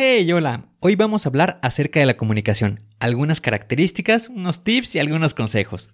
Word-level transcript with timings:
Hey, 0.00 0.30
hola. 0.30 0.66
Hoy 0.78 0.94
vamos 0.94 1.26
a 1.26 1.28
hablar 1.28 1.58
acerca 1.60 1.98
de 1.98 2.06
la 2.06 2.16
comunicación, 2.16 2.86
algunas 3.00 3.40
características, 3.40 4.28
unos 4.28 4.62
tips 4.62 4.94
y 4.94 5.00
algunos 5.00 5.34
consejos. 5.34 5.90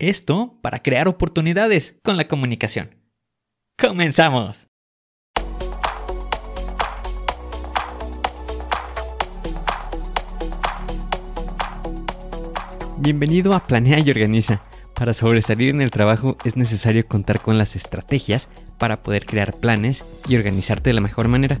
Esto 0.00 0.58
para 0.62 0.80
crear 0.80 1.06
oportunidades 1.06 1.94
con 2.02 2.16
la 2.16 2.26
comunicación. 2.26 2.96
¡Comenzamos! 3.78 4.66
Bienvenido 12.98 13.54
a 13.54 13.62
Planea 13.62 14.00
y 14.00 14.10
Organiza. 14.10 14.60
Para 14.96 15.14
sobresalir 15.14 15.70
en 15.70 15.82
el 15.82 15.92
trabajo 15.92 16.36
es 16.44 16.56
necesario 16.56 17.06
contar 17.06 17.40
con 17.40 17.58
las 17.58 17.76
estrategias 17.76 18.48
para 18.76 19.04
poder 19.04 19.24
crear 19.24 19.54
planes 19.54 20.04
y 20.28 20.34
organizarte 20.34 20.90
de 20.90 20.94
la 20.94 21.00
mejor 21.00 21.28
manera. 21.28 21.60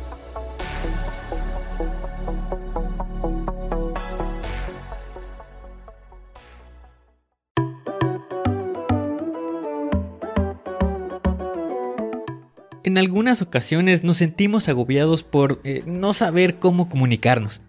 Algunas 13.01 13.41
ocasiones 13.41 14.03
nos 14.03 14.17
sentimos 14.17 14.69
agobiados 14.69 15.23
por 15.23 15.59
eh, 15.63 15.83
no 15.85 16.13
saber 16.13 16.59
cómo 16.59 16.87
comunicarnos. 16.87 17.61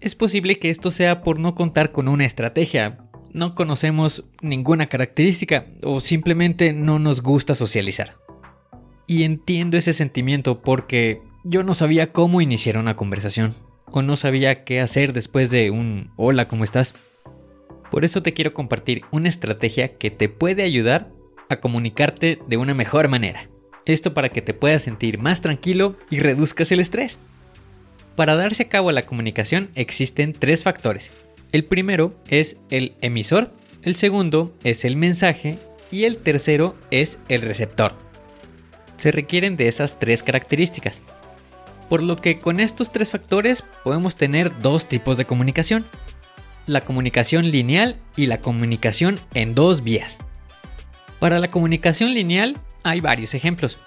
Es 0.00 0.14
posible 0.14 0.58
que 0.58 0.70
esto 0.70 0.92
sea 0.92 1.22
por 1.22 1.38
no 1.40 1.54
contar 1.54 1.90
con 1.90 2.06
una 2.06 2.24
estrategia, 2.24 2.98
no 3.32 3.54
conocemos 3.54 4.24
ninguna 4.40 4.86
característica 4.86 5.66
o 5.82 6.00
simplemente 6.00 6.72
no 6.72 6.98
nos 7.00 7.22
gusta 7.22 7.54
socializar. 7.54 8.16
Y 9.08 9.24
entiendo 9.24 9.76
ese 9.76 9.92
sentimiento 9.92 10.62
porque 10.62 11.20
yo 11.44 11.64
no 11.64 11.74
sabía 11.74 12.12
cómo 12.12 12.40
iniciar 12.40 12.78
una 12.78 12.94
conversación 12.94 13.54
o 13.90 14.02
no 14.02 14.16
sabía 14.16 14.64
qué 14.64 14.80
hacer 14.80 15.12
después 15.12 15.50
de 15.50 15.70
un 15.70 16.12
hola, 16.16 16.46
¿cómo 16.46 16.62
estás? 16.62 16.94
Por 17.90 18.04
eso 18.04 18.22
te 18.22 18.32
quiero 18.32 18.54
compartir 18.54 19.02
una 19.10 19.28
estrategia 19.28 19.96
que 19.96 20.10
te 20.12 20.28
puede 20.28 20.62
ayudar 20.62 21.10
a 21.48 21.56
comunicarte 21.56 22.38
de 22.46 22.56
una 22.56 22.74
mejor 22.74 23.08
manera. 23.08 23.48
Esto 23.86 24.12
para 24.14 24.28
que 24.28 24.42
te 24.42 24.52
puedas 24.52 24.82
sentir 24.82 25.18
más 25.18 25.40
tranquilo 25.40 25.96
y 26.10 26.18
reduzcas 26.18 26.72
el 26.72 26.80
estrés. 26.80 27.20
Para 28.16 28.34
darse 28.34 28.64
a 28.64 28.68
cabo 28.68 28.90
la 28.92 29.06
comunicación 29.06 29.70
existen 29.74 30.32
tres 30.32 30.64
factores. 30.64 31.12
El 31.52 31.64
primero 31.64 32.14
es 32.28 32.56
el 32.70 32.94
emisor, 33.00 33.52
el 33.82 33.94
segundo 33.94 34.54
es 34.64 34.84
el 34.84 34.96
mensaje 34.96 35.58
y 35.92 36.04
el 36.04 36.18
tercero 36.18 36.74
es 36.90 37.18
el 37.28 37.42
receptor. 37.42 37.94
Se 38.96 39.12
requieren 39.12 39.56
de 39.56 39.68
esas 39.68 39.98
tres 39.98 40.22
características. 40.22 41.02
Por 41.88 42.02
lo 42.02 42.16
que 42.16 42.40
con 42.40 42.58
estos 42.58 42.90
tres 42.90 43.12
factores 43.12 43.62
podemos 43.84 44.16
tener 44.16 44.58
dos 44.58 44.88
tipos 44.88 45.16
de 45.16 45.26
comunicación. 45.26 45.84
La 46.66 46.80
comunicación 46.80 47.52
lineal 47.52 47.96
y 48.16 48.26
la 48.26 48.40
comunicación 48.40 49.20
en 49.34 49.54
dos 49.54 49.84
vías. 49.84 50.18
Para 51.20 51.38
la 51.38 51.46
comunicación 51.46 52.12
lineal 52.12 52.56
hay 52.86 53.00
varios 53.00 53.34
ejemplos. 53.34 53.78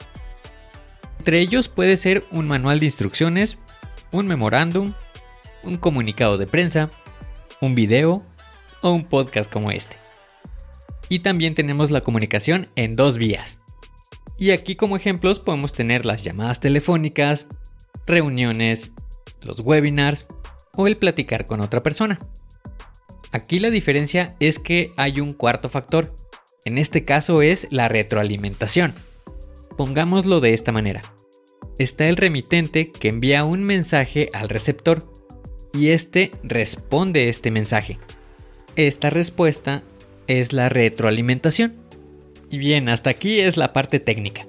Entre 1.20 1.40
ellos 1.40 1.70
puede 1.70 1.98
ser 1.98 2.24
un 2.32 2.48
manual 2.48 2.80
de 2.80 2.86
instrucciones, 2.86 3.58
un 4.12 4.28
memorándum, 4.28 4.94
un 5.64 5.76
comunicado 5.76 6.38
de 6.38 6.48
prensa, 6.48 6.90
un 7.62 7.76
video 7.76 8.24
o 8.82 8.92
un 8.92 9.06
podcast 9.06 9.52
como 9.52 9.72
este. 9.72 9.98
Y 11.08 11.20
también 11.20 11.56
tenemos 11.56 11.92
la 11.92 12.02
comunicación 12.02 12.68
en 12.76 12.94
dos 12.94 13.18
vías. 13.18 13.62
Y 14.38 14.52
aquí 14.52 14.76
como 14.76 14.96
ejemplos 14.96 15.40
podemos 15.40 15.74
tener 15.74 16.06
las 16.06 16.24
llamadas 16.24 16.60
telefónicas, 16.60 17.48
reuniones, 18.06 18.92
los 19.44 19.62
webinars 19.62 20.28
o 20.76 20.88
el 20.88 20.98
platicar 20.98 21.46
con 21.46 21.62
otra 21.62 21.84
persona. 21.84 22.20
Aquí 23.32 23.60
la 23.60 23.70
diferencia 23.70 24.36
es 24.40 24.60
que 24.60 24.92
hay 24.98 25.20
un 25.20 25.34
cuarto 25.34 25.70
factor, 25.70 26.16
en 26.66 26.78
este 26.78 27.04
caso 27.04 27.42
es 27.42 27.68
la 27.72 27.88
retroalimentación. 27.88 28.94
Pongámoslo 29.78 30.42
de 30.42 30.54
esta 30.54 30.72
manera. 30.72 31.02
Está 31.78 32.10
el 32.10 32.18
remitente 32.18 32.92
que 32.92 33.08
envía 33.08 33.46
un 33.46 33.64
mensaje 33.64 34.30
al 34.34 34.50
receptor 34.50 35.10
y 35.74 35.90
este 35.90 36.32
responde 36.44 37.30
este 37.30 37.52
mensaje. 37.52 37.98
Esta 38.76 39.10
respuesta 39.10 39.84
es 40.28 40.52
la 40.52 40.68
retroalimentación. 40.68 41.76
Y 42.50 42.58
bien, 42.58 42.90
hasta 42.90 43.10
aquí 43.10 43.40
es 43.40 43.56
la 43.56 43.72
parte 43.72 44.00
técnica. 44.00 44.46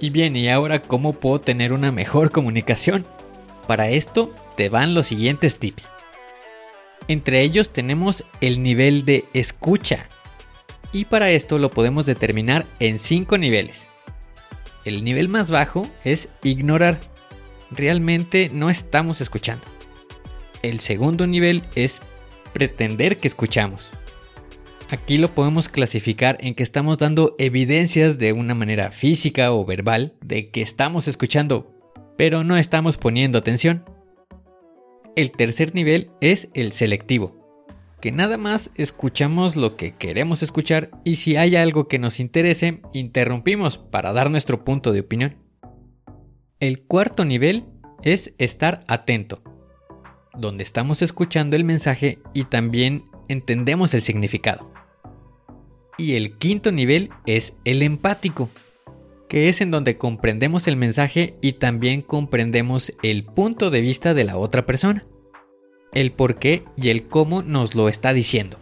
Y 0.00 0.10
bien, 0.10 0.34
¿y 0.34 0.48
ahora 0.48 0.80
cómo 0.80 1.12
puedo 1.12 1.40
tener 1.40 1.72
una 1.72 1.92
mejor 1.92 2.30
comunicación? 2.30 3.04
Para 3.66 3.90
esto 3.90 4.34
te 4.56 4.70
van 4.70 4.94
los 4.94 5.06
siguientes 5.06 5.58
tips. 5.58 5.90
Entre 7.10 7.40
ellos 7.40 7.70
tenemos 7.70 8.24
el 8.40 8.62
nivel 8.62 9.04
de 9.04 9.24
escucha. 9.34 10.06
Y 10.92 11.06
para 11.06 11.32
esto 11.32 11.58
lo 11.58 11.68
podemos 11.68 12.06
determinar 12.06 12.66
en 12.78 13.00
cinco 13.00 13.36
niveles. 13.36 13.88
El 14.84 15.02
nivel 15.02 15.28
más 15.28 15.50
bajo 15.50 15.90
es 16.04 16.28
ignorar. 16.44 17.00
Realmente 17.72 18.48
no 18.54 18.70
estamos 18.70 19.20
escuchando. 19.20 19.64
El 20.62 20.78
segundo 20.78 21.26
nivel 21.26 21.64
es 21.74 21.98
pretender 22.52 23.16
que 23.16 23.26
escuchamos. 23.26 23.90
Aquí 24.90 25.18
lo 25.18 25.34
podemos 25.34 25.68
clasificar 25.68 26.38
en 26.40 26.54
que 26.54 26.62
estamos 26.62 26.96
dando 26.96 27.34
evidencias 27.40 28.18
de 28.18 28.32
una 28.32 28.54
manera 28.54 28.92
física 28.92 29.50
o 29.50 29.64
verbal 29.64 30.14
de 30.24 30.50
que 30.50 30.62
estamos 30.62 31.08
escuchando, 31.08 31.74
pero 32.16 32.44
no 32.44 32.56
estamos 32.56 32.98
poniendo 32.98 33.36
atención. 33.36 33.82
El 35.16 35.32
tercer 35.32 35.74
nivel 35.74 36.10
es 36.20 36.48
el 36.54 36.70
selectivo, 36.70 37.66
que 38.00 38.12
nada 38.12 38.36
más 38.36 38.70
escuchamos 38.76 39.56
lo 39.56 39.76
que 39.76 39.92
queremos 39.92 40.42
escuchar 40.44 40.90
y 41.04 41.16
si 41.16 41.36
hay 41.36 41.56
algo 41.56 41.88
que 41.88 41.98
nos 41.98 42.20
interese, 42.20 42.80
interrumpimos 42.92 43.76
para 43.76 44.12
dar 44.12 44.30
nuestro 44.30 44.64
punto 44.64 44.92
de 44.92 45.00
opinión. 45.00 45.36
El 46.60 46.82
cuarto 46.82 47.24
nivel 47.24 47.64
es 48.02 48.34
estar 48.38 48.84
atento, 48.86 49.42
donde 50.38 50.62
estamos 50.62 51.02
escuchando 51.02 51.56
el 51.56 51.64
mensaje 51.64 52.20
y 52.32 52.44
también 52.44 53.04
entendemos 53.28 53.94
el 53.94 54.02
significado. 54.02 54.72
Y 55.98 56.14
el 56.14 56.38
quinto 56.38 56.70
nivel 56.70 57.10
es 57.26 57.54
el 57.64 57.82
empático, 57.82 58.48
que 59.30 59.48
es 59.48 59.60
en 59.60 59.70
donde 59.70 59.96
comprendemos 59.96 60.66
el 60.66 60.76
mensaje 60.76 61.36
y 61.40 61.52
también 61.52 62.02
comprendemos 62.02 62.92
el 63.04 63.22
punto 63.22 63.70
de 63.70 63.80
vista 63.80 64.12
de 64.12 64.24
la 64.24 64.36
otra 64.36 64.66
persona, 64.66 65.06
el 65.94 66.10
por 66.10 66.34
qué 66.34 66.64
y 66.76 66.88
el 66.88 67.06
cómo 67.06 67.40
nos 67.40 67.76
lo 67.76 67.88
está 67.88 68.12
diciendo. 68.12 68.58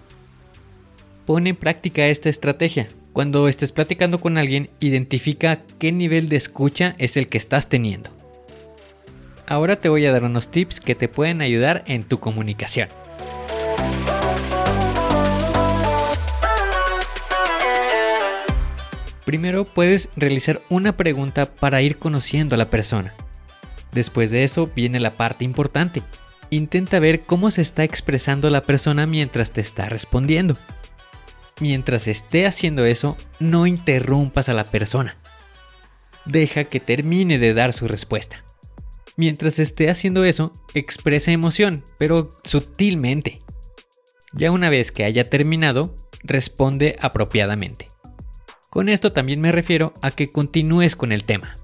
Pone 1.25 1.51
en 1.51 1.57
práctica 1.57 2.07
esta 2.09 2.29
estrategia. 2.29 2.89
Cuando 3.15 3.49
estés 3.49 3.73
platicando 3.73 4.21
con 4.21 4.37
alguien, 4.37 4.69
identifica 4.79 5.63
qué 5.79 5.91
nivel 5.91 6.29
de 6.29 6.37
escucha 6.37 6.95
es 6.99 7.17
el 7.17 7.29
que 7.29 7.39
estás 7.39 7.71
teniendo. 7.71 8.11
Ahora 9.47 9.77
te 9.77 9.89
voy 9.89 10.05
a 10.05 10.13
dar 10.13 10.25
unos 10.25 10.51
tips 10.51 10.81
que 10.81 10.95
te 10.95 11.09
pueden 11.09 11.41
ayudar 11.41 11.83
en 11.87 12.05
tu 12.05 12.21
comunicación. 12.21 12.91
Primero 19.29 19.67
puedes 19.67 20.09
realizar 20.17 20.63
una 20.71 20.97
pregunta 20.97 21.55
para 21.55 21.83
ir 21.83 21.99
conociendo 21.99 22.55
a 22.55 22.59
la 22.59 22.71
persona. 22.71 23.13
Después 23.93 24.31
de 24.31 24.43
eso 24.43 24.71
viene 24.75 25.01
la 25.01 25.11
parte 25.11 25.45
importante. 25.45 26.03
Intenta 26.49 26.99
ver 26.99 27.21
cómo 27.27 27.51
se 27.51 27.61
está 27.61 27.85
expresando 27.85 28.49
la 28.49 28.63
persona 28.63 29.07
mientras 29.07 29.51
te 29.51 29.61
está 29.61 29.87
respondiendo. 29.91 30.57
Mientras 31.61 32.09
esté 32.09 32.47
haciendo 32.47 32.87
eso, 32.87 33.19
no 33.39 33.67
interrumpas 33.67 34.49
a 34.49 34.55
la 34.55 34.65
persona. 34.65 35.19
Deja 36.25 36.65
que 36.65 36.81
termine 36.81 37.39
de 37.39 37.53
dar 37.53 37.75
su 37.75 37.87
respuesta. 37.87 38.47
Mientras 39.19 39.59
esté 39.59 39.91
haciendo 39.91 40.25
eso, 40.25 40.53
expresa 40.73 41.33
emoción, 41.33 41.85
pero 41.99 42.31
sutilmente. 42.45 43.43
Ya 44.33 44.51
una 44.53 44.71
vez 44.71 44.91
que 44.91 45.05
haya 45.05 45.29
terminado, 45.29 45.95
responde 46.25 46.97
apropiadamente. 47.03 47.89
Con 48.71 48.89
esto 48.89 49.13
también 49.13 49.41
me 49.41 49.53
refiero 49.53 49.95
a 50.03 50.11
que 50.11 50.31
continúes 50.31 50.95
con 50.95 51.13
el 51.13 51.25
tema. 51.25 51.57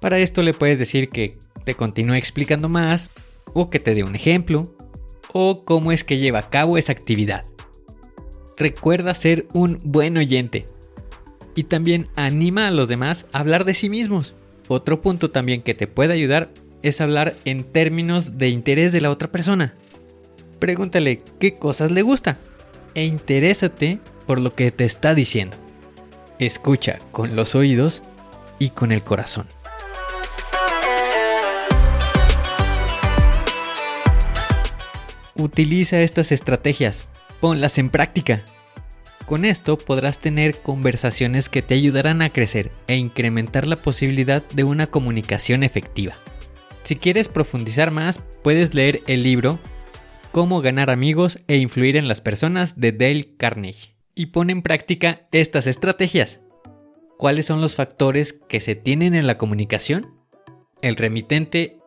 Para 0.00 0.18
esto 0.18 0.42
le 0.42 0.52
puedes 0.52 0.78
decir 0.78 1.08
que 1.08 1.38
te 1.64 1.74
continúe 1.74 2.14
explicando 2.14 2.68
más, 2.68 3.10
o 3.54 3.70
que 3.70 3.78
te 3.78 3.94
dé 3.94 4.02
un 4.02 4.16
ejemplo, 4.16 4.64
o 5.32 5.64
cómo 5.64 5.92
es 5.92 6.02
que 6.02 6.18
lleva 6.18 6.40
a 6.40 6.50
cabo 6.50 6.76
esa 6.76 6.92
actividad. 6.92 7.44
Recuerda 8.56 9.14
ser 9.14 9.46
un 9.54 9.78
buen 9.84 10.16
oyente. 10.16 10.66
Y 11.54 11.64
también 11.64 12.08
anima 12.16 12.66
a 12.66 12.70
los 12.70 12.88
demás 12.88 13.26
a 13.32 13.38
hablar 13.40 13.64
de 13.64 13.74
sí 13.74 13.88
mismos. 13.88 14.34
Otro 14.68 15.02
punto 15.02 15.30
también 15.30 15.62
que 15.62 15.74
te 15.74 15.86
puede 15.86 16.14
ayudar 16.14 16.52
es 16.82 17.00
hablar 17.00 17.36
en 17.44 17.62
términos 17.62 18.38
de 18.38 18.48
interés 18.48 18.92
de 18.92 19.00
la 19.00 19.10
otra 19.10 19.30
persona. 19.30 19.74
Pregúntale 20.58 21.22
qué 21.38 21.58
cosas 21.58 21.90
le 21.90 22.02
gusta 22.02 22.38
e 22.94 23.04
interésate 23.04 24.00
por 24.26 24.40
lo 24.40 24.54
que 24.54 24.70
te 24.70 24.84
está 24.84 25.14
diciendo. 25.14 25.61
Escucha 26.42 26.98
con 27.12 27.36
los 27.36 27.54
oídos 27.54 28.02
y 28.58 28.70
con 28.70 28.90
el 28.90 29.04
corazón. 29.04 29.46
Utiliza 35.36 36.00
estas 36.00 36.32
estrategias, 36.32 37.08
ponlas 37.40 37.78
en 37.78 37.90
práctica. 37.90 38.42
Con 39.24 39.44
esto 39.44 39.78
podrás 39.78 40.18
tener 40.18 40.60
conversaciones 40.62 41.48
que 41.48 41.62
te 41.62 41.74
ayudarán 41.74 42.22
a 42.22 42.30
crecer 42.30 42.72
e 42.88 42.96
incrementar 42.96 43.68
la 43.68 43.76
posibilidad 43.76 44.42
de 44.48 44.64
una 44.64 44.88
comunicación 44.88 45.62
efectiva. 45.62 46.14
Si 46.82 46.96
quieres 46.96 47.28
profundizar 47.28 47.92
más, 47.92 48.20
puedes 48.42 48.74
leer 48.74 49.04
el 49.06 49.22
libro 49.22 49.60
Cómo 50.32 50.60
ganar 50.60 50.90
amigos 50.90 51.38
e 51.46 51.58
influir 51.58 51.96
en 51.96 52.08
las 52.08 52.20
personas 52.20 52.80
de 52.80 52.90
Dale 52.90 53.36
Carnegie 53.36 53.91
y 54.14 54.26
pone 54.26 54.52
en 54.52 54.62
práctica 54.62 55.28
estas 55.32 55.66
estrategias. 55.66 56.40
¿Cuáles 57.18 57.46
son 57.46 57.60
los 57.60 57.74
factores 57.74 58.32
que 58.32 58.60
se 58.60 58.74
tienen 58.74 59.14
en 59.14 59.26
la 59.26 59.38
comunicación? 59.38 60.14
El 60.80 60.96
remitente, 60.96 61.78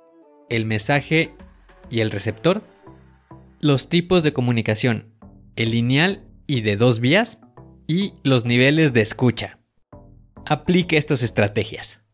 el 0.49 0.65
mensaje 0.65 1.33
y 1.89 1.99
el 1.99 2.11
receptor 2.11 2.63
los 3.65 3.89
tipos 3.89 4.21
de 4.21 4.31
comunicación, 4.31 5.15
el 5.55 5.71
lineal 5.71 6.23
y 6.45 6.61
de 6.61 6.77
dos 6.77 6.99
vías, 6.99 7.39
y 7.87 8.13
los 8.23 8.45
niveles 8.45 8.93
de 8.93 9.01
escucha. 9.01 9.59
Aplique 10.45 10.97
estas 10.97 11.23
estrategias. 11.23 12.04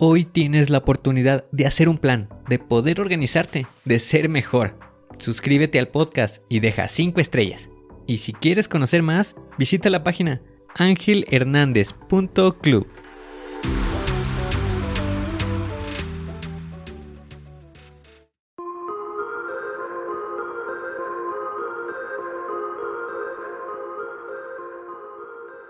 Hoy 0.00 0.24
tienes 0.24 0.70
la 0.70 0.78
oportunidad 0.78 1.46
de 1.50 1.66
hacer 1.66 1.88
un 1.88 1.98
plan, 1.98 2.28
de 2.48 2.60
poder 2.60 3.00
organizarte, 3.00 3.66
de 3.84 3.98
ser 3.98 4.28
mejor. 4.28 4.78
Suscríbete 5.18 5.80
al 5.80 5.88
podcast 5.88 6.44
y 6.48 6.60
deja 6.60 6.86
5 6.86 7.20
estrellas. 7.20 7.68
Y 8.06 8.18
si 8.18 8.32
quieres 8.32 8.68
conocer 8.68 9.02
más, 9.02 9.34
visita 9.58 9.90
la 9.90 10.04
página 10.04 10.40
angelhernandez.club. 10.76 12.86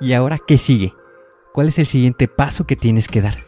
¿Y 0.00 0.12
ahora 0.12 0.38
qué 0.46 0.58
sigue? 0.58 0.92
¿Cuál 1.54 1.68
es 1.68 1.78
el 1.78 1.86
siguiente 1.86 2.28
paso 2.28 2.66
que 2.66 2.76
tienes 2.76 3.08
que 3.08 3.22
dar? 3.22 3.47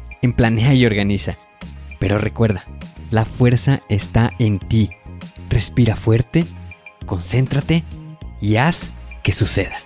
en 0.21 0.33
Planea 0.33 0.73
y 0.73 0.85
Organiza. 0.85 1.35
Pero 1.99 2.17
recuerda, 2.17 2.65
la 3.09 3.25
fuerza 3.25 3.81
está 3.89 4.31
en 4.39 4.59
ti. 4.59 4.89
Respira 5.49 5.95
fuerte, 5.95 6.45
concéntrate 7.05 7.83
y 8.39 8.55
haz 8.55 8.89
que 9.23 9.31
suceda. 9.31 9.77